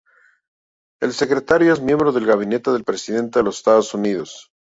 [0.99, 4.51] El Secretario es miembro del Gabinete del Presidente de los Estados Unidos.